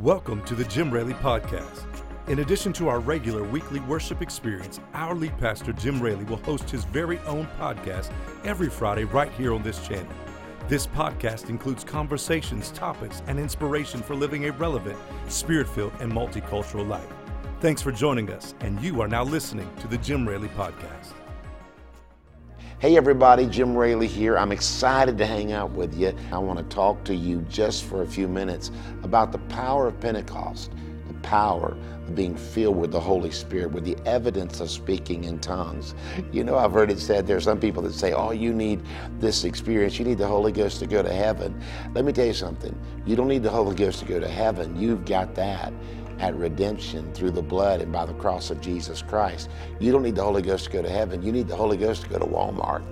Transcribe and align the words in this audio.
Welcome 0.00 0.42
to 0.44 0.54
the 0.54 0.64
Jim 0.64 0.90
Raley 0.90 1.12
Podcast. 1.12 1.84
In 2.26 2.38
addition 2.38 2.72
to 2.72 2.88
our 2.88 3.00
regular 3.00 3.44
weekly 3.44 3.80
worship 3.80 4.22
experience, 4.22 4.80
our 4.94 5.14
lead 5.14 5.36
pastor, 5.36 5.74
Jim 5.74 6.00
Raley, 6.00 6.24
will 6.24 6.38
host 6.38 6.70
his 6.70 6.84
very 6.84 7.18
own 7.26 7.46
podcast 7.58 8.10
every 8.42 8.70
Friday 8.70 9.04
right 9.04 9.30
here 9.32 9.52
on 9.52 9.62
this 9.62 9.86
channel. 9.86 10.10
This 10.68 10.86
podcast 10.86 11.50
includes 11.50 11.84
conversations, 11.84 12.70
topics, 12.70 13.20
and 13.26 13.38
inspiration 13.38 14.00
for 14.00 14.14
living 14.14 14.46
a 14.46 14.52
relevant, 14.52 14.98
spirit 15.28 15.68
filled, 15.68 15.92
and 16.00 16.10
multicultural 16.10 16.88
life. 16.88 17.12
Thanks 17.60 17.82
for 17.82 17.92
joining 17.92 18.30
us, 18.30 18.54
and 18.60 18.80
you 18.80 19.02
are 19.02 19.08
now 19.08 19.22
listening 19.22 19.70
to 19.80 19.86
the 19.86 19.98
Jim 19.98 20.26
Raley 20.26 20.48
Podcast. 20.48 21.12
Hey 22.80 22.96
everybody, 22.96 23.44
Jim 23.44 23.76
Raley 23.76 24.06
here. 24.06 24.38
I'm 24.38 24.52
excited 24.52 25.18
to 25.18 25.26
hang 25.26 25.52
out 25.52 25.70
with 25.72 25.94
you. 25.94 26.16
I 26.32 26.38
want 26.38 26.58
to 26.60 26.64
talk 26.74 27.04
to 27.04 27.14
you 27.14 27.42
just 27.42 27.84
for 27.84 28.00
a 28.00 28.06
few 28.06 28.26
minutes 28.26 28.70
about 29.02 29.32
the 29.32 29.38
power 29.50 29.88
of 29.88 30.00
Pentecost, 30.00 30.72
the 31.06 31.12
power 31.20 31.76
of 32.06 32.14
being 32.14 32.34
filled 32.34 32.78
with 32.78 32.90
the 32.90 32.98
Holy 32.98 33.32
Spirit, 33.32 33.72
with 33.72 33.84
the 33.84 33.98
evidence 34.06 34.60
of 34.60 34.70
speaking 34.70 35.24
in 35.24 35.40
tongues. 35.40 35.94
You 36.32 36.42
know, 36.42 36.56
I've 36.56 36.72
heard 36.72 36.90
it 36.90 36.98
said 36.98 37.26
there 37.26 37.36
are 37.36 37.40
some 37.42 37.60
people 37.60 37.82
that 37.82 37.92
say, 37.92 38.14
oh, 38.14 38.30
you 38.30 38.54
need 38.54 38.80
this 39.18 39.44
experience, 39.44 39.98
you 39.98 40.06
need 40.06 40.16
the 40.16 40.26
Holy 40.26 40.50
Ghost 40.50 40.78
to 40.78 40.86
go 40.86 41.02
to 41.02 41.12
heaven. 41.12 41.62
Let 41.92 42.06
me 42.06 42.14
tell 42.14 42.24
you 42.24 42.32
something. 42.32 42.74
You 43.04 43.14
don't 43.14 43.28
need 43.28 43.42
the 43.42 43.50
Holy 43.50 43.76
Ghost 43.76 43.98
to 43.98 44.06
go 44.06 44.18
to 44.18 44.28
heaven. 44.28 44.80
You've 44.80 45.04
got 45.04 45.34
that 45.34 45.74
at 46.20 46.36
redemption 46.36 47.12
through 47.14 47.30
the 47.30 47.42
blood 47.42 47.80
and 47.80 47.90
by 47.90 48.06
the 48.06 48.14
cross 48.14 48.50
of 48.50 48.60
Jesus 48.60 49.02
Christ. 49.02 49.50
You 49.78 49.90
don't 49.90 50.02
need 50.02 50.16
the 50.16 50.22
Holy 50.22 50.42
Ghost 50.42 50.66
to 50.66 50.70
go 50.70 50.82
to 50.82 50.90
heaven. 50.90 51.22
You 51.22 51.32
need 51.32 51.48
the 51.48 51.56
Holy 51.56 51.76
Ghost 51.76 52.02
to 52.02 52.08
go 52.08 52.18
to 52.18 52.26
Walmart. 52.26 52.84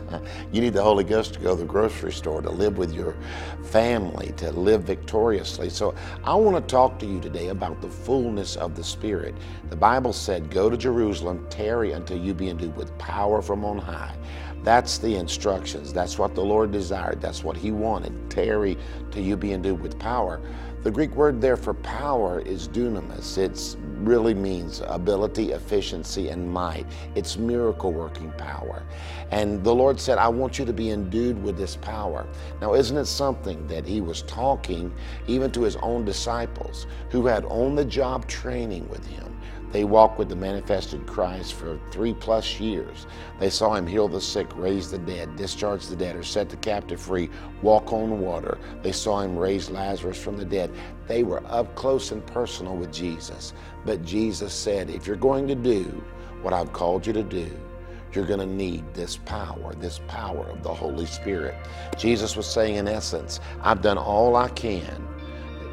you 0.52 0.60
need 0.60 0.72
the 0.72 0.82
Holy 0.82 1.04
Ghost 1.04 1.34
to 1.34 1.40
go 1.40 1.54
to 1.54 1.60
the 1.60 1.66
grocery 1.66 2.12
store, 2.12 2.42
to 2.42 2.50
live 2.50 2.78
with 2.78 2.92
your 2.92 3.16
family, 3.64 4.32
to 4.36 4.50
live 4.52 4.82
victoriously. 4.82 5.68
So 5.70 5.94
I 6.24 6.34
want 6.34 6.56
to 6.56 6.70
talk 6.70 6.98
to 7.00 7.06
you 7.06 7.20
today 7.20 7.48
about 7.48 7.80
the 7.80 7.88
fullness 7.88 8.56
of 8.56 8.74
the 8.74 8.84
Spirit. 8.84 9.34
The 9.70 9.76
Bible 9.76 10.12
said, 10.12 10.50
Go 10.50 10.70
to 10.70 10.76
Jerusalem, 10.76 11.46
tarry 11.50 11.92
until 11.92 12.18
you 12.18 12.34
be 12.34 12.48
endued 12.48 12.76
with 12.76 12.96
power 12.98 13.42
from 13.42 13.64
on 13.64 13.78
high. 13.78 14.16
That's 14.62 14.98
the 14.98 15.16
instructions. 15.16 15.92
That's 15.92 16.18
what 16.18 16.34
the 16.34 16.42
Lord 16.42 16.70
desired. 16.70 17.20
That's 17.20 17.42
what 17.42 17.56
He 17.56 17.72
wanted. 17.72 18.30
Tarry 18.30 18.78
till 19.10 19.22
you 19.22 19.36
be 19.36 19.52
endued 19.52 19.80
with 19.80 19.98
power. 19.98 20.40
The 20.82 20.90
Greek 20.90 21.14
word 21.14 21.40
there 21.40 21.56
for 21.56 21.74
power 21.74 22.40
is 22.40 22.66
dunamis. 22.66 23.38
It 23.38 23.76
really 24.00 24.34
means 24.34 24.82
ability, 24.84 25.52
efficiency, 25.52 26.30
and 26.30 26.52
might. 26.52 26.86
It's 27.14 27.36
miracle 27.36 27.92
working 27.92 28.32
power. 28.32 28.82
And 29.30 29.62
the 29.62 29.72
Lord 29.72 30.00
said, 30.00 30.18
I 30.18 30.26
want 30.26 30.58
you 30.58 30.64
to 30.64 30.72
be 30.72 30.90
endued 30.90 31.40
with 31.40 31.56
this 31.56 31.76
power. 31.76 32.26
Now, 32.60 32.74
isn't 32.74 32.96
it 32.96 33.04
something 33.04 33.64
that 33.68 33.86
He 33.86 34.00
was 34.00 34.22
talking 34.22 34.92
even 35.28 35.52
to 35.52 35.62
His 35.62 35.76
own 35.76 36.04
disciples 36.04 36.88
who 37.10 37.26
had 37.26 37.44
on 37.44 37.76
the 37.76 37.84
job 37.84 38.26
training 38.26 38.88
with 38.88 39.06
Him? 39.06 39.38
They 39.72 39.84
walked 39.84 40.18
with 40.18 40.28
the 40.28 40.36
manifested 40.36 41.06
Christ 41.06 41.54
for 41.54 41.80
three 41.90 42.12
plus 42.12 42.60
years. 42.60 43.06
They 43.40 43.48
saw 43.48 43.74
him 43.74 43.86
heal 43.86 44.06
the 44.06 44.20
sick, 44.20 44.46
raise 44.54 44.90
the 44.90 44.98
dead, 44.98 45.34
discharge 45.34 45.86
the 45.86 45.96
dead, 45.96 46.14
or 46.14 46.22
set 46.22 46.50
the 46.50 46.56
captive 46.56 47.00
free, 47.00 47.30
walk 47.62 47.90
on 47.92 48.20
water. 48.20 48.58
They 48.82 48.92
saw 48.92 49.20
him 49.20 49.36
raise 49.36 49.70
Lazarus 49.70 50.22
from 50.22 50.36
the 50.36 50.44
dead. 50.44 50.70
They 51.08 51.22
were 51.22 51.42
up 51.46 51.74
close 51.74 52.12
and 52.12 52.24
personal 52.26 52.76
with 52.76 52.92
Jesus. 52.92 53.54
But 53.86 54.04
Jesus 54.04 54.52
said, 54.52 54.90
if 54.90 55.06
you're 55.06 55.16
going 55.16 55.48
to 55.48 55.54
do 55.54 55.84
what 56.42 56.52
I've 56.52 56.72
called 56.72 57.06
you 57.06 57.14
to 57.14 57.22
do, 57.22 57.50
you're 58.12 58.26
going 58.26 58.40
to 58.40 58.46
need 58.46 58.92
this 58.92 59.16
power, 59.16 59.74
this 59.74 60.00
power 60.06 60.46
of 60.50 60.62
the 60.62 60.74
Holy 60.74 61.06
Spirit. 61.06 61.54
Jesus 61.96 62.36
was 62.36 62.46
saying, 62.46 62.76
in 62.76 62.86
essence, 62.86 63.40
I've 63.62 63.80
done 63.80 63.96
all 63.96 64.36
I 64.36 64.50
can 64.50 65.08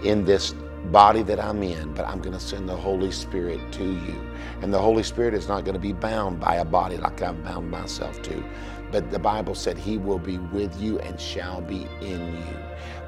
in 0.05 0.23
this 0.23 0.55
body 0.91 1.23
that 1.23 1.39
I'm 1.39 1.63
in, 1.63 1.93
but 1.93 2.07
I'm 2.07 2.19
going 2.19 2.33
to 2.33 2.39
send 2.39 2.67
the 2.67 2.75
Holy 2.75 3.11
Spirit 3.11 3.59
to 3.73 3.83
you. 3.83 4.29
And 4.61 4.73
the 4.73 4.79
Holy 4.79 5.03
Spirit 5.03 5.33
is 5.33 5.47
not 5.47 5.63
going 5.65 5.75
to 5.75 5.79
be 5.79 5.93
bound 5.93 6.39
by 6.39 6.55
a 6.55 6.65
body 6.65 6.97
like 6.97 7.21
I've 7.21 7.43
bound 7.43 7.71
myself 7.71 8.21
to. 8.23 8.43
But 8.91 9.11
the 9.11 9.19
Bible 9.19 9.55
said 9.55 9.77
He 9.77 9.97
will 9.97 10.19
be 10.19 10.39
with 10.39 10.79
you 10.81 10.99
and 10.99 11.19
shall 11.19 11.61
be 11.61 11.87
in 12.01 12.35
you. 12.37 12.57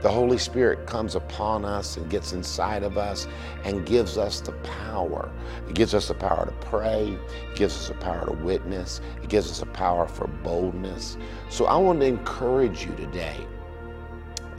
The 0.01 0.09
Holy 0.11 0.37
Spirit 0.37 0.87
comes 0.87 1.15
upon 1.15 1.65
us 1.65 1.97
and 1.97 2.09
gets 2.09 2.33
inside 2.33 2.83
of 2.83 2.97
us 2.97 3.27
and 3.63 3.85
gives 3.85 4.17
us 4.17 4.41
the 4.41 4.51
power. 4.63 5.31
It 5.67 5.75
gives 5.75 5.93
us 5.95 6.07
the 6.07 6.13
power 6.15 6.45
to 6.45 6.67
pray. 6.67 7.17
It 7.51 7.55
gives 7.55 7.75
us 7.75 7.87
the 7.89 7.95
power 7.95 8.25
to 8.27 8.33
witness. 8.43 9.01
It 9.23 9.29
gives 9.29 9.49
us 9.51 9.59
the 9.59 9.67
power 9.67 10.07
for 10.07 10.27
boldness. 10.27 11.17
So 11.49 11.65
I 11.65 11.77
want 11.77 11.99
to 12.01 12.05
encourage 12.07 12.85
you 12.85 12.95
today 12.95 13.45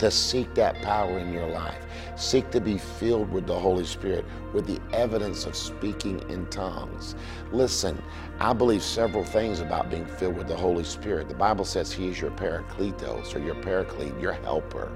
to 0.03 0.11
seek 0.11 0.53
that 0.53 0.75
power 0.81 1.17
in 1.17 1.31
your 1.31 1.47
life. 1.47 1.85
Seek 2.17 2.51
to 2.51 2.59
be 2.59 2.77
filled 2.77 3.31
with 3.31 3.47
the 3.47 3.57
Holy 3.57 3.85
Spirit 3.85 4.25
with 4.51 4.67
the 4.67 4.81
evidence 4.93 5.45
of 5.45 5.55
speaking 5.55 6.21
in 6.29 6.45
tongues. 6.47 7.15
Listen, 7.53 8.01
I 8.41 8.51
believe 8.51 8.83
several 8.83 9.23
things 9.23 9.61
about 9.61 9.89
being 9.89 10.05
filled 10.05 10.35
with 10.35 10.49
the 10.49 10.57
Holy 10.57 10.83
Spirit. 10.83 11.29
The 11.29 11.35
Bible 11.35 11.63
says 11.63 11.93
He 11.93 12.09
is 12.09 12.19
your 12.19 12.31
parakletos 12.31 13.33
or 13.33 13.39
your 13.39 13.55
paraclete, 13.55 14.19
your 14.19 14.33
helper. 14.33 14.91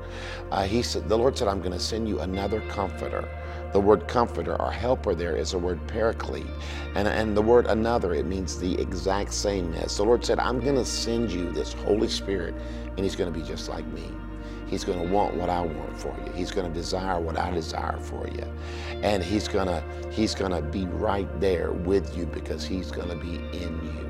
Uh, 0.52 0.64
he 0.64 0.82
said, 0.82 1.08
the 1.08 1.18
Lord 1.18 1.38
said, 1.38 1.48
I'm 1.48 1.62
going 1.62 1.72
to 1.72 1.80
send 1.80 2.10
you 2.10 2.20
another 2.20 2.60
comforter. 2.68 3.30
The 3.72 3.80
word 3.80 4.10
comforter 4.10 4.62
or 4.62 4.72
helper 4.72 5.16
there 5.16 5.38
is 5.38 5.54
a 5.54 5.58
word 5.58 5.80
paraclete. 5.88 6.48
And, 6.96 7.08
and 7.08 7.36
the 7.36 7.42
word 7.42 7.68
another, 7.68 8.14
it 8.14 8.26
means 8.26 8.60
the 8.60 8.78
exact 8.82 9.34
same 9.34 9.74
as. 9.76 9.96
The 9.96 10.04
Lord 10.04 10.26
said, 10.26 10.38
I'm 10.40 10.60
going 10.60 10.76
to 10.76 10.86
send 10.86 11.32
you 11.32 11.50
this 11.52 11.72
Holy 11.72 12.10
Spirit, 12.10 12.56
and 12.90 13.00
He's 13.00 13.16
going 13.16 13.32
to 13.32 13.40
be 13.40 13.46
just 13.46 13.70
like 13.70 13.86
me. 13.88 14.12
He's 14.68 14.84
going 14.84 15.00
to 15.00 15.12
want 15.12 15.36
what 15.36 15.50
I 15.50 15.62
want 15.62 15.98
for 15.98 16.16
you. 16.26 16.32
He's 16.34 16.52
going 16.52 16.68
to 16.72 16.74
desire 16.74 17.20
what 17.20 17.38
I 17.38 17.52
desire 17.52 17.98
for 18.00 18.28
you. 18.28 18.44
And 19.02 19.24
he's 19.24 19.48
going 19.48 19.68
to 19.68 19.84
he's 20.12 20.36
going 20.36 20.52
to 20.52 20.62
be 20.62 20.86
right 20.86 21.28
there 21.40 21.72
with 21.72 22.18
you 22.18 22.26
because 22.26 22.66
he's 22.66 22.92
going 22.92 23.10
to 23.10 23.16
be 23.16 23.36
in 23.58 23.80
you. 23.84 24.08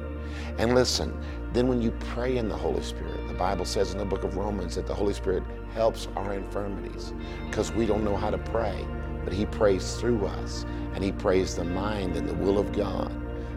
And 0.58 0.74
listen, 0.74 1.14
then 1.53 1.68
when 1.68 1.81
you 1.81 1.92
pray 1.92 2.38
in 2.38 2.50
the 2.50 2.58
Holy 2.58 2.81
Spirit, 2.81 3.28
the 3.28 3.34
Bible 3.36 3.66
says 3.66 3.92
in 3.92 4.00
the 4.00 4.06
book 4.06 4.24
of 4.24 4.36
Romans 4.36 4.76
that 4.76 4.88
the 4.88 4.94
Holy 4.94 5.14
Spirit 5.14 5.44
helps 5.74 6.08
our 6.16 6.34
infirmities 6.34 7.14
because 7.46 7.72
we 7.72 7.86
don't 7.86 8.03
know 8.03 8.16
how 8.16 8.31
to 8.31 8.38
pray, 8.38 8.86
but 9.24 9.34
he 9.34 9.46
prays 9.46 9.96
through 9.96 10.26
us 10.26 10.66
and 10.94 11.03
he 11.03 11.12
prays 11.12 11.56
the 11.56 11.64
mind 11.64 12.16
and 12.16 12.28
the 12.28 12.34
will 12.34 12.58
of 12.58 12.74
God. 12.74 13.12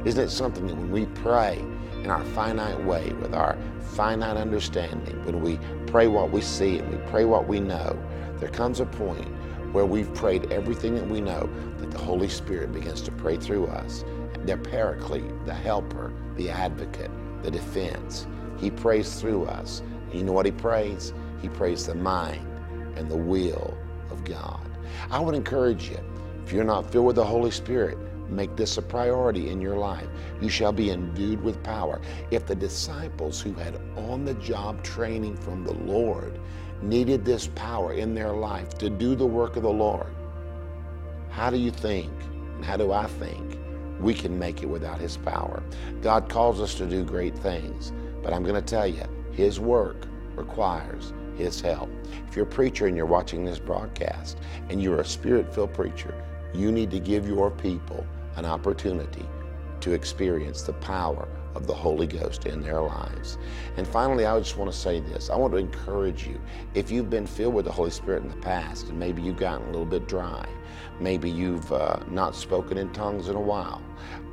Isn't 0.05 0.25
it 0.25 0.31
something 0.31 0.67
that 0.67 0.77
when 0.77 0.91
we 0.91 1.07
pray, 1.07 1.63
in 1.93 2.11
our 2.11 2.25
finite 2.25 2.83
way, 2.85 3.13
with 3.21 3.35
our 3.35 3.59
finite 3.81 4.39
understanding, 4.39 5.23
when 5.27 5.43
we 5.43 5.59
pray 5.87 6.07
what 6.07 6.31
we 6.31 6.41
see 6.41 6.79
and 6.79 6.91
we 6.91 6.97
pray 7.11 7.27
what 7.27 7.47
we 7.47 7.61
know, 7.61 7.99
there 8.39 8.49
comes 8.49 8.81
a 8.81 8.87
point 8.87 9.29
where 9.73 9.85
we've 9.85 10.13
prayed 10.15 10.51
everything 10.51 10.95
that 10.95 11.07
we 11.07 11.21
know 11.21 11.49
that 11.77 11.91
the 11.91 11.99
Holy 11.99 12.29
Spirit 12.29 12.73
begins 12.73 13.03
to 13.03 13.13
pray 13.13 13.37
through 13.37 13.67
us. 13.67 14.05
The 14.47 14.57
paraclete, 14.57 15.45
the 15.45 15.55
helper, 15.55 16.13
the 16.37 16.49
advocate, 16.49 17.11
the 17.43 17.51
defense. 17.51 18.27
He 18.59 18.71
prays 18.71 19.21
through 19.21 19.45
us. 19.45 19.83
You 20.13 20.25
know 20.25 20.33
what 20.33 20.47
he 20.47 20.53
prays? 20.53 21.13
He 21.43 21.49
prays 21.51 21.87
the 21.87 21.95
mind 21.95 22.47
and 22.97 23.11
the 23.11 23.17
will 23.17 23.77
of 24.11 24.25
God. 24.25 24.61
I 25.11 25.21
would 25.21 25.35
encourage 25.35 25.91
you, 25.91 25.99
if 26.45 26.53
you're 26.53 26.65
not 26.65 26.91
filled 26.91 27.07
with 27.07 27.17
the 27.17 27.25
Holy 27.25 27.51
Spirit, 27.51 27.99
Make 28.31 28.55
this 28.55 28.79
a 28.79 28.83
priority 28.83 29.51
in 29.51 29.61
your 29.61 29.77
life. 29.77 30.07
You 30.41 30.49
shall 30.49 30.73
be 30.73 30.91
endued 30.91 31.43
with 31.43 31.63
power. 31.65 32.01
If 32.31 32.47
the 32.47 32.55
disciples 32.55 33.41
who 33.41 33.53
had 33.55 33.81
on 33.97 34.25
the 34.25 34.35
job 34.35 34.85
training 34.85 35.37
from 35.37 35.65
the 35.65 35.75
Lord 35.75 36.39
needed 36.81 37.25
this 37.25 37.49
power 37.49 37.93
in 37.93 38.15
their 38.15 38.33
life 38.33 38.71
to 38.79 38.89
do 38.89 39.17
the 39.17 39.27
work 39.27 39.57
of 39.57 39.65
the 39.65 39.69
Lord, 39.69 40.15
how 41.29 41.51
do 41.51 41.57
you 41.57 41.73
think, 41.73 42.13
and 42.55 42.65
how 42.65 42.77
do 42.77 42.93
I 42.93 43.07
think, 43.07 43.59
we 43.99 44.15
can 44.15 44.39
make 44.39 44.63
it 44.63 44.67
without 44.67 45.01
His 45.01 45.17
power? 45.17 45.63
God 46.01 46.29
calls 46.29 46.61
us 46.61 46.75
to 46.77 46.87
do 46.87 47.05
great 47.05 47.37
things, 47.37 47.93
but 48.23 48.33
I'm 48.33 48.45
going 48.45 48.55
to 48.55 48.63
tell 48.63 48.87
you, 48.87 49.05
His 49.33 49.59
work 49.59 50.07
requires 50.37 51.13
His 51.37 51.61
help. 51.61 51.91
If 52.29 52.37
you're 52.37 52.47
a 52.47 52.49
preacher 52.49 52.87
and 52.87 52.97
you're 52.97 53.07
watching 53.07 53.45
this 53.45 53.59
broadcast 53.59 54.39
and 54.69 54.81
you're 54.81 55.01
a 55.01 55.05
spirit 55.05 55.53
filled 55.53 55.75
preacher, 55.75 56.15
you 56.55 56.73
need 56.73 56.91
to 56.93 57.01
give 57.01 57.29
your 57.29 57.51
people 57.51 58.07
an 58.37 58.45
opportunity 58.45 59.27
to 59.81 59.93
experience 59.93 60.63
the 60.63 60.73
power 60.75 61.29
of 61.55 61.67
the 61.67 61.75
Holy 61.75 62.07
Ghost 62.07 62.47
in 62.47 62.63
their 62.63 62.81
lives. 62.81 63.39
And 63.77 63.87
finally, 63.87 64.25
I 64.25 64.39
just 64.39 64.57
want 64.57 64.71
to 64.71 64.77
say 64.77 65.01
this. 65.01 65.31
I 65.31 65.37
want 65.37 65.53
to 65.53 65.59
encourage 65.59 66.27
you. 66.27 66.41
If 66.75 66.91
you've 66.91 67.11
been 67.11 67.27
filled 67.27 67.55
with 67.55 67.65
the 67.65 67.73
Holy 67.73 67.91
Spirit 67.91 68.23
in 68.23 68.29
the 68.29 68.37
past 68.37 68.89
and 68.89 68.99
maybe 68.99 69.23
you've 69.23 69.37
gotten 69.37 69.67
a 69.67 69.71
little 69.71 69.87
bit 69.87 70.07
dry, 70.07 70.47
maybe 71.01 71.29
you've 71.29 71.73
uh, 71.73 71.99
not 72.09 72.37
spoken 72.37 72.79
in 72.79 72.93
tongues 72.93 73.29
in 73.29 73.37
a 73.37 73.41
while, 73.41 73.83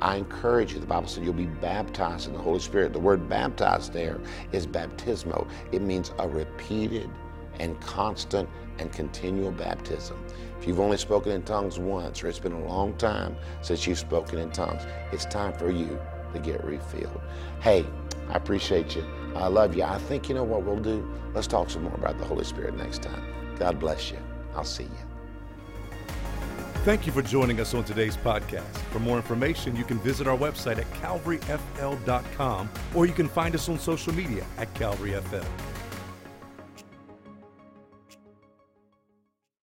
I 0.00 0.16
encourage 0.16 0.72
you. 0.72 0.80
The 0.80 0.86
Bible 0.86 1.08
said 1.08 1.24
you'll 1.24 1.32
be 1.32 1.46
baptized 1.46 2.28
in 2.28 2.34
the 2.34 2.40
Holy 2.40 2.60
Spirit. 2.60 2.92
The 2.92 3.00
word 3.00 3.28
baptized 3.28 3.92
there 3.92 4.20
is 4.52 4.66
baptismo. 4.66 5.48
It 5.72 5.82
means 5.82 6.12
a 6.18 6.28
repeated 6.28 7.10
and 7.58 7.80
constant 7.80 8.48
and 8.78 8.92
continual 8.92 9.50
baptism. 9.50 10.22
If 10.60 10.66
you've 10.66 10.80
only 10.80 10.96
spoken 10.96 11.32
in 11.32 11.42
tongues 11.42 11.78
once, 11.78 12.22
or 12.22 12.28
it's 12.28 12.38
been 12.38 12.52
a 12.52 12.64
long 12.64 12.96
time 12.96 13.36
since 13.62 13.86
you've 13.86 13.98
spoken 13.98 14.38
in 14.38 14.50
tongues, 14.50 14.82
it's 15.12 15.24
time 15.24 15.52
for 15.52 15.70
you 15.70 15.98
to 16.32 16.38
get 16.38 16.64
refilled. 16.64 17.20
Hey, 17.60 17.86
I 18.28 18.34
appreciate 18.34 18.94
you. 18.96 19.04
I 19.34 19.46
love 19.46 19.76
you. 19.76 19.84
I 19.84 19.98
think 19.98 20.28
you 20.28 20.34
know 20.34 20.44
what 20.44 20.64
we'll 20.64 20.76
do? 20.76 21.08
Let's 21.34 21.46
talk 21.46 21.70
some 21.70 21.84
more 21.84 21.94
about 21.94 22.18
the 22.18 22.24
Holy 22.24 22.44
Spirit 22.44 22.76
next 22.76 23.02
time. 23.02 23.22
God 23.58 23.78
bless 23.78 24.10
you. 24.10 24.18
I'll 24.54 24.64
see 24.64 24.84
you. 24.84 25.08
Thank 26.84 27.06
you 27.06 27.12
for 27.12 27.22
joining 27.22 27.60
us 27.60 27.74
on 27.74 27.84
today's 27.84 28.16
podcast. 28.16 28.76
For 28.92 28.98
more 28.98 29.16
information, 29.16 29.76
you 29.76 29.84
can 29.84 29.98
visit 29.98 30.26
our 30.26 30.36
website 30.36 30.78
at 30.78 30.90
calvaryfl.com 30.92 32.70
or 32.94 33.06
you 33.06 33.12
can 33.12 33.28
find 33.28 33.54
us 33.54 33.68
on 33.68 33.78
social 33.78 34.14
media 34.14 34.46
at 34.56 34.72
calvaryfl. 34.74 35.44